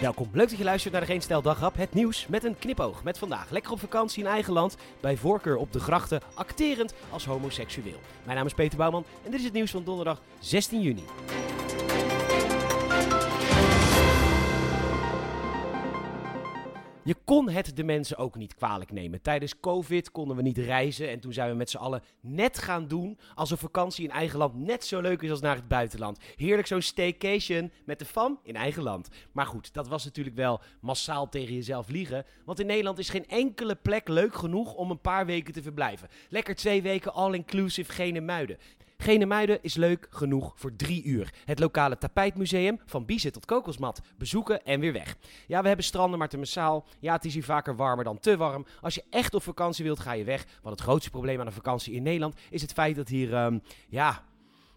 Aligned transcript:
Welkom, 0.00 0.28
leuk 0.32 0.48
dat 0.48 0.58
je 0.58 0.64
luistert 0.64 0.92
naar 0.92 1.02
de 1.02 1.06
Geen 1.06 1.22
Stel 1.22 1.42
Dagrap, 1.42 1.76
het 1.76 1.94
nieuws 1.94 2.26
met 2.26 2.44
een 2.44 2.58
knipoog. 2.58 3.04
Met 3.04 3.18
vandaag 3.18 3.50
lekker 3.50 3.72
op 3.72 3.80
vakantie 3.80 4.22
in 4.22 4.28
eigen 4.28 4.52
land, 4.52 4.76
bij 5.00 5.16
voorkeur 5.16 5.56
op 5.56 5.72
de 5.72 5.80
grachten, 5.80 6.20
acterend 6.34 6.94
als 7.10 7.24
homoseksueel. 7.24 8.00
Mijn 8.24 8.36
naam 8.36 8.46
is 8.46 8.54
Peter 8.54 8.78
Bouwman 8.78 9.04
en 9.24 9.30
dit 9.30 9.38
is 9.38 9.44
het 9.44 9.54
nieuws 9.54 9.70
van 9.70 9.84
donderdag 9.84 10.22
16 10.40 10.80
juni. 10.80 11.04
Je 17.08 17.16
kon 17.24 17.48
het 17.50 17.76
de 17.76 17.84
mensen 17.84 18.16
ook 18.16 18.36
niet 18.36 18.54
kwalijk 18.54 18.92
nemen. 18.92 19.22
Tijdens 19.22 19.60
COVID 19.60 20.10
konden 20.10 20.36
we 20.36 20.42
niet 20.42 20.58
reizen 20.58 21.08
en 21.08 21.20
toen 21.20 21.32
zijn 21.32 21.50
we 21.50 21.56
met 21.56 21.70
z'n 21.70 21.76
allen 21.76 22.02
net 22.20 22.58
gaan 22.58 22.88
doen 22.88 23.18
als 23.34 23.50
een 23.50 23.58
vakantie 23.58 24.04
in 24.04 24.10
eigen 24.10 24.38
land 24.38 24.54
net 24.54 24.84
zo 24.84 25.00
leuk 25.00 25.22
is 25.22 25.30
als 25.30 25.40
naar 25.40 25.56
het 25.56 25.68
buitenland. 25.68 26.18
Heerlijk 26.36 26.66
zo'n 26.66 26.82
staycation 26.82 27.72
met 27.84 27.98
de 27.98 28.04
fam 28.04 28.40
in 28.42 28.56
eigen 28.56 28.82
land. 28.82 29.08
Maar 29.32 29.46
goed, 29.46 29.74
dat 29.74 29.88
was 29.88 30.04
natuurlijk 30.04 30.36
wel 30.36 30.60
massaal 30.80 31.28
tegen 31.28 31.54
jezelf 31.54 31.88
liegen, 31.88 32.24
want 32.44 32.60
in 32.60 32.66
Nederland 32.66 32.98
is 32.98 33.08
geen 33.08 33.26
enkele 33.26 33.74
plek 33.74 34.08
leuk 34.08 34.34
genoeg 34.34 34.74
om 34.74 34.90
een 34.90 35.00
paar 35.00 35.26
weken 35.26 35.52
te 35.52 35.62
verblijven. 35.62 36.08
Lekker 36.28 36.54
twee 36.54 36.82
weken 36.82 37.14
all-inclusive 37.14 37.92
gene 37.92 38.20
muiden. 38.20 38.58
Genemuiden 39.02 39.62
is 39.62 39.74
leuk 39.74 40.06
genoeg 40.10 40.52
voor 40.56 40.76
drie 40.76 41.04
uur. 41.04 41.34
Het 41.44 41.58
lokale 41.58 41.98
tapijtmuseum, 41.98 42.80
van 42.86 43.04
biezen 43.04 43.32
tot 43.32 43.44
kokosmat, 43.44 44.00
bezoeken 44.16 44.64
en 44.64 44.80
weer 44.80 44.92
weg. 44.92 45.16
Ja, 45.46 45.60
we 45.60 45.66
hebben 45.66 45.84
stranden, 45.84 46.18
maar 46.18 46.28
te 46.28 46.38
massaal. 46.38 46.84
Ja, 46.98 47.12
het 47.12 47.24
is 47.24 47.34
hier 47.34 47.44
vaker 47.44 47.76
warmer 47.76 48.04
dan 48.04 48.18
te 48.18 48.36
warm. 48.36 48.66
Als 48.80 48.94
je 48.94 49.04
echt 49.10 49.34
op 49.34 49.42
vakantie 49.42 49.84
wilt, 49.84 50.00
ga 50.00 50.12
je 50.12 50.24
weg. 50.24 50.46
Want 50.62 50.74
het 50.74 50.84
grootste 50.84 51.10
probleem 51.10 51.40
aan 51.40 51.46
een 51.46 51.52
vakantie 51.52 51.94
in 51.94 52.02
Nederland 52.02 52.34
is 52.50 52.62
het 52.62 52.72
feit 52.72 52.96
dat 52.96 53.08
hier, 53.08 53.34
ehm, 53.34 53.58
ja, 53.88 54.24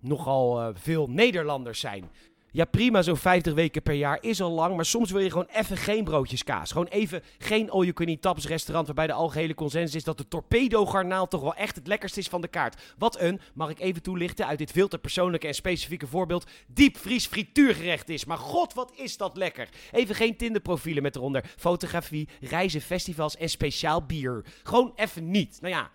nogal 0.00 0.62
uh, 0.62 0.68
veel 0.74 1.06
Nederlanders 1.06 1.80
zijn. 1.80 2.10
Ja, 2.50 2.64
prima, 2.64 3.02
zo'n 3.02 3.16
50 3.16 3.54
weken 3.54 3.82
per 3.82 3.94
jaar 3.94 4.18
is 4.20 4.40
al 4.40 4.50
lang. 4.50 4.76
Maar 4.76 4.84
soms 4.84 5.10
wil 5.10 5.20
je 5.20 5.30
gewoon 5.30 5.48
even 5.52 5.76
geen 5.76 6.04
broodjes 6.04 6.44
kaas. 6.44 6.72
Gewoon 6.72 6.86
even 6.86 7.22
geen 7.38 7.70
all-you-can-eat 7.70 8.22
taps 8.22 8.46
restaurant. 8.46 8.86
Waarbij 8.86 9.06
de 9.06 9.12
algehele 9.12 9.54
consensus 9.54 9.94
is 9.94 10.04
dat 10.04 10.18
de 10.18 10.28
torpedo 10.28 10.86
garnaal 10.86 11.28
toch 11.28 11.40
wel 11.40 11.54
echt 11.54 11.76
het 11.76 11.86
lekkerste 11.86 12.20
is 12.20 12.28
van 12.28 12.40
de 12.40 12.48
kaart. 12.48 12.94
Wat 12.98 13.20
een, 13.20 13.40
mag 13.54 13.70
ik 13.70 13.78
even 13.78 14.02
toelichten 14.02 14.46
uit 14.46 14.58
dit 14.58 14.72
veel 14.72 14.88
te 14.88 14.98
persoonlijke 14.98 15.46
en 15.46 15.54
specifieke 15.54 16.06
voorbeeld, 16.06 16.46
diepvries 16.66 17.26
frituurgerecht 17.26 18.08
is. 18.08 18.24
Maar 18.24 18.38
god, 18.38 18.74
wat 18.74 18.92
is 18.96 19.16
dat 19.16 19.36
lekker. 19.36 19.68
Even 19.92 20.14
geen 20.14 20.36
Tinderprofielen 20.36 21.02
met 21.02 21.16
eronder 21.16 21.44
fotografie, 21.56 22.28
reizen, 22.40 22.80
festivals 22.80 23.36
en 23.36 23.48
speciaal 23.48 24.06
bier. 24.06 24.44
Gewoon 24.62 24.92
even 24.96 25.30
niet. 25.30 25.58
Nou 25.60 25.74
ja, 25.74 25.90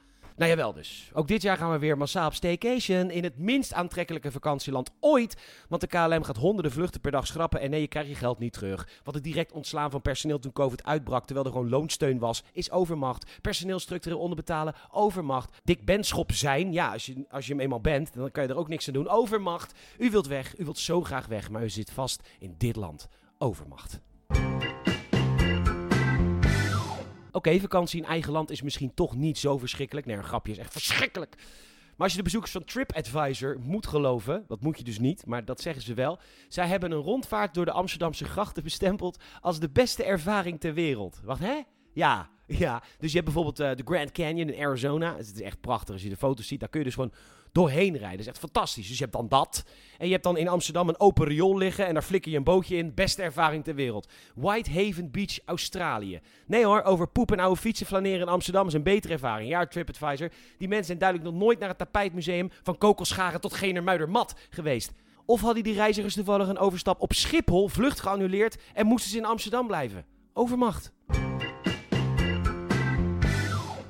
nou 0.46 0.58
jawel 0.58 0.74
dus. 0.74 1.12
Ook 1.14 1.28
dit 1.28 1.42
jaar 1.42 1.58
gaan 1.58 1.72
we 1.72 1.78
weer 1.78 1.98
massaal 1.98 2.28
op 2.28 2.34
staycation 2.34 3.12
in 3.12 3.24
het 3.24 3.38
minst 3.38 3.74
aantrekkelijke 3.74 4.32
vakantieland 4.32 4.90
ooit. 5.00 5.38
Want 5.70 5.82
de 5.82 5.88
KLM 5.88 6.24
gaat 6.24 6.38
honderden 6.38 6.72
vluchten 6.72 7.02
per 7.02 7.12
dag 7.12 7.28
schrappen 7.28 7.60
en 7.60 7.70
nee, 7.70 7.82
je 7.82 7.88
krijgt 7.88 8.10
je 8.10 8.16
geld 8.16 8.40
niet 8.40 8.54
terug. 8.54 8.88
Wat 9.04 9.14
het 9.14 9.24
direct 9.24 9.52
ontslaan 9.52 9.92
van 9.92 10.02
personeel 10.02 10.40
toen 10.40 10.52
COVID 10.52 10.84
uitbrak, 10.84 11.26
terwijl 11.26 11.46
er 11.46 11.52
gewoon 11.54 11.70
loonsteun 11.70 12.20
was, 12.20 12.44
is 12.54 12.72
overmacht. 12.72 13.42
Personeel 13.42 13.80
structureel 13.80 14.20
onderbetalen, 14.20 14.76
overmacht. 14.92 15.58
Dik 15.64 15.86
Benschop 15.86 16.32
zijn, 16.32 16.74
ja, 16.74 16.92
als 16.92 17.06
je, 17.06 17.26
als 17.30 17.46
je 17.46 17.52
hem 17.52 17.62
eenmaal 17.62 17.82
bent, 17.82 18.14
dan 18.14 18.32
kan 18.32 18.44
je 18.44 18.50
er 18.50 18.58
ook 18.58 18.68
niks 18.68 18.88
aan 18.88 18.94
doen. 18.94 19.10
Overmacht. 19.10 19.74
U 19.98 20.12
wilt 20.12 20.28
weg, 20.28 20.58
u 20.58 20.64
wilt 20.64 20.80
zo 20.80 21.02
graag 21.02 21.26
weg, 21.26 21.50
maar 21.50 21.64
u 21.64 21.70
zit 21.70 21.92
vast 21.92 22.24
in 22.40 22.56
dit 22.58 22.76
land. 22.76 23.08
Overmacht. 23.38 24.00
Oké, 27.36 27.60
vakantie 27.60 28.02
in 28.02 28.08
eigen 28.08 28.32
land 28.32 28.52
is 28.52 28.62
misschien 28.62 28.94
toch 28.94 29.16
niet 29.16 29.38
zo 29.38 29.58
verschrikkelijk. 29.58 30.06
Nee, 30.06 30.18
een 30.18 30.24
grapje 30.24 30.52
is 30.52 30.58
echt 30.58 30.72
verschrikkelijk. 30.72 31.36
Maar 31.96 32.02
als 32.08 32.12
je 32.12 32.18
de 32.18 32.24
bezoekers 32.24 32.52
van 32.52 32.64
TripAdvisor 32.64 33.60
moet 33.60 33.88
geloven, 33.88 34.44
dat 34.48 34.62
moet 34.62 34.78
je 34.78 34.84
dus 34.84 35.00
niet, 35.00 35.26
maar 35.26 35.46
dat 35.46 35.62
zeggen 35.62 35.84
ze 35.84 35.94
wel. 35.94 36.20
Zij 36.48 36.68
hebben 36.68 36.92
een 36.92 37.02
rondvaart 37.02 37.54
door 37.54 37.66
de 37.66 37.72
Amsterdamse 37.72 38.26
grachten 38.26 38.64
bestempeld 38.64 39.24
als 39.42 39.60
de 39.60 39.70
beste 39.70 40.04
ervaring 40.04 40.60
ter 40.60 40.74
wereld. 40.74 41.22
Wacht, 41.24 41.42
hè? 41.42 41.62
Ja, 41.94 42.30
ja. 42.48 42.84
Dus 42.98 43.12
je 43.12 43.20
hebt 43.20 43.34
bijvoorbeeld 43.34 43.60
uh, 43.60 43.76
de 43.76 43.84
Grand 43.86 44.12
Canyon 44.12 44.50
in 44.50 44.66
Arizona. 44.66 45.16
Het 45.18 45.32
is 45.36 45.42
echt 45.42 45.62
prachtig 45.62 45.94
als 45.94 46.04
je 46.04 46.10
de 46.10 46.18
foto's 46.18 46.48
ziet. 46.48 46.60
Daar 46.60 46.70
kun 46.70 46.80
je 46.80 46.86
dus 46.86 46.94
gewoon 46.96 47.14
doorheen 47.52 47.98
rijden. 47.98 48.10
Dat 48.12 48.20
is 48.20 48.28
echt 48.28 48.40
fantastisch. 48.40 48.88
Dus 48.88 48.98
je 48.98 49.04
hebt 49.04 49.16
dan 49.16 49.28
dat. 49.28 49.66
En 49.98 50.06
je 50.06 50.12
hebt 50.12 50.24
dan 50.24 50.38
in 50.38 50.48
Amsterdam 50.48 50.90
een 50.90 51.00
open 51.00 51.28
riool 51.28 51.58
liggen. 51.58 51.88
En 51.88 51.94
daar 51.94 52.04
flikker 52.04 52.32
je 52.32 52.38
een 52.38 52.44
bootje 52.44 52.76
in. 52.76 52.94
Beste 52.94 53.22
ervaring 53.22 53.64
ter 53.64 53.76
wereld. 53.76 54.10
Whitehaven 54.36 55.12
Beach, 55.12 55.40
Australië. 55.46 56.20
Nee 56.48 56.66
hoor, 56.66 56.82
over 56.82 57.08
poep 57.08 57.32
en 57.32 57.40
oude 57.40 57.60
fietsen 57.60 57.86
flaneren 57.86 58.22
in 58.22 58.28
Amsterdam 58.28 58.68
is 58.68 58.74
een 58.74 58.84
betere 58.84 59.14
ervaring. 59.14 59.50
Ja, 59.50 59.66
TripAdvisor. 59.66 60.32
Die 60.58 60.68
mensen 60.68 60.86
zijn 60.86 60.98
duidelijk 60.98 61.30
nog 61.30 61.40
nooit 61.40 61.60
naar 61.60 61.70
het 61.70 61.78
tapijtmuseum 61.78 62.50
van 62.64 62.78
Kokelscharen 62.78 63.42
tot 63.42 63.54
Genermuidermat 63.54 64.36
geweest. 64.50 64.92
Of 65.26 65.42
hadden 65.42 65.64
die 65.64 65.74
reizigers 65.74 66.14
toevallig 66.14 66.48
een 66.48 66.58
overstap 66.58 67.02
op 67.02 67.14
Schiphol, 67.14 67.68
vlucht 67.68 68.00
geannuleerd 68.00 68.58
en 68.74 68.86
moesten 68.86 69.12
ze 69.12 69.18
in 69.18 69.26
Amsterdam 69.26 69.68
blijven? 69.68 70.06
Overmacht. 70.34 70.94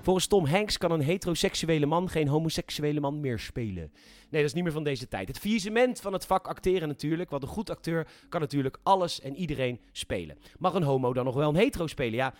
Volgens 0.03 0.27
Tom 0.27 0.45
Hanks 0.45 0.77
kan 0.77 0.91
een 0.91 1.01
heteroseksuele 1.01 1.85
man 1.85 2.09
geen 2.09 2.27
homoseksuele 2.27 2.99
man 2.99 3.19
meer 3.19 3.39
spelen. 3.39 3.91
Nee, 4.29 4.41
dat 4.41 4.43
is 4.43 4.53
niet 4.53 4.63
meer 4.63 4.73
van 4.73 4.83
deze 4.83 5.07
tijd. 5.07 5.27
Het 5.27 5.39
faillissement 5.39 6.01
van 6.01 6.13
het 6.13 6.25
vak 6.25 6.47
acteren 6.47 6.87
natuurlijk. 6.87 7.29
Want 7.29 7.43
een 7.43 7.49
goed 7.49 7.69
acteur 7.69 8.07
kan 8.29 8.41
natuurlijk 8.41 8.77
alles 8.83 9.21
en 9.21 9.35
iedereen 9.35 9.79
spelen. 9.91 10.37
Mag 10.59 10.73
een 10.73 10.83
homo 10.83 11.13
dan 11.13 11.25
nog 11.25 11.35
wel 11.35 11.49
een 11.49 11.55
hetero 11.55 11.87
spelen? 11.87 12.13
Ja, 12.13 12.33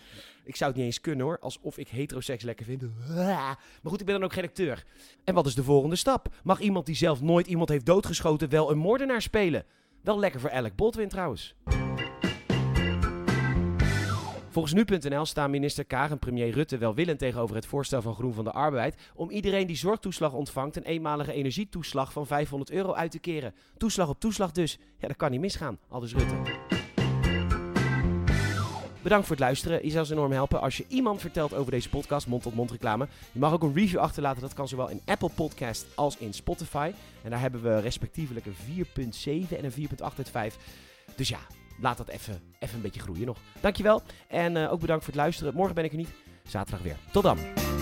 ik 0.44 0.56
zou 0.56 0.69
het 0.69 0.79
niet 0.79 0.90
eens 0.90 1.01
kunnen 1.01 1.25
hoor. 1.25 1.40
Alsof 1.40 1.78
ik 1.78 1.88
heteroseks 1.88 2.44
lekker 2.44 2.66
vind. 2.66 2.81
Maar 3.16 3.57
goed, 3.84 4.00
ik 4.00 4.06
ben 4.06 4.16
dan 4.16 4.24
ook 4.24 4.34
geen 4.34 4.44
acteur. 4.44 4.84
En 5.24 5.34
wat 5.34 5.45
is 5.45 5.56
de 5.56 5.63
volgende 5.63 5.95
stap? 5.95 6.28
Mag 6.44 6.59
iemand 6.59 6.85
die 6.85 6.95
zelf 6.95 7.22
nooit 7.22 7.47
iemand 7.47 7.69
heeft 7.69 7.85
doodgeschoten 7.85 8.50
wel 8.50 8.72
een 8.72 8.78
moordenaar 8.78 9.22
spelen? 9.22 9.66
Wel 10.01 10.19
lekker 10.19 10.40
voor 10.40 10.51
Alec 10.51 10.75
Baldwin 10.75 11.09
trouwens. 11.09 11.56
Volgens 14.53 14.74
nu.nl 14.74 15.25
staan 15.25 15.52
minister 15.52 15.86
Kaag 15.86 16.09
en 16.12 16.19
premier 16.19 16.50
Rutte 16.50 16.78
welwillend 16.78 17.19
tegenover 17.19 17.56
het 17.56 17.66
voorstel 17.66 18.02
van 18.02 18.16
Groen 18.16 18.34
van 18.34 18.44
de 18.44 18.52
Arbeid 18.52 18.96
om 19.16 19.30
iedereen 19.30 19.68
die 19.68 19.75
zorgtoeslag 19.75 20.34
ontvangt 20.34 20.75
een 20.75 20.84
eenmalige 20.84 21.34
energietoeslag 21.34 22.12
van 22.12 22.28
500 22.28 22.72
euro 22.72 22.94
uit 22.94 23.12
te 23.12 23.19
keren. 23.19 23.53
Toeslag 23.78 24.09
op 24.09 24.19
toeslag 24.19 24.52
dus. 24.52 24.80
Ja, 24.97 25.08
dat 25.08 25.18
kan 25.18 25.31
niet 25.31 25.40
misgaan, 25.40 25.80
aldus 25.90 26.13
Rutte. 26.13 26.36
Bedankt 29.02 29.28
voor 29.28 29.36
het 29.36 29.46
luisteren. 29.46 29.84
Je 29.84 29.90
zou 29.90 30.00
ons 30.00 30.09
enorm 30.09 30.31
helpen 30.31 30.62
als 30.62 30.78
je 30.78 30.86
iemand 30.88 31.22
vertelt 31.22 31.53
over 31.53 31.72
deze 31.72 31.90
podcast, 31.90 32.28
mond-tot-mond 32.28 32.72
reclame. 32.72 33.08
Je 33.31 33.40
mag 33.40 33.53
ook 33.53 33.63
een 33.63 33.74
review 33.74 34.00
achterlaten. 34.00 34.42
Dat 34.42 34.53
kan 34.53 34.68
zowel 34.68 34.90
in 34.90 35.02
Apple 35.06 35.30
Podcast 35.36 35.86
als 35.96 36.18
in 36.18 36.34
Spotify. 36.34 36.92
En 37.24 37.30
daar 37.30 37.40
hebben 37.40 37.62
we 37.62 37.80
respectievelijk 37.80 38.46
een 38.46 38.86
4.7 38.86 39.58
en 39.58 39.66
een 39.66 39.90
4.8 39.90 40.18
uit 40.18 40.30
5. 40.30 40.58
Dus 41.16 41.30
ja, 41.30 41.40
laat 41.80 41.98
dat 41.98 42.08
even, 42.08 42.42
even 42.60 42.76
een 42.76 42.82
beetje 42.82 43.02
groeien 43.02 43.26
nog. 43.26 43.38
Dankjewel. 43.60 44.02
En 44.28 44.56
uh, 44.56 44.72
ook 44.72 44.80
bedankt 44.80 45.04
voor 45.04 45.14
het 45.14 45.22
luisteren. 45.22 45.54
Morgen 45.54 45.76
ben 45.76 45.84
ik 45.84 45.92
er 45.92 45.98
niet. 45.98 46.14
Zaterdag 46.44 46.84
weer. 46.84 46.98
Tot 47.12 47.24
dan. 47.24 47.73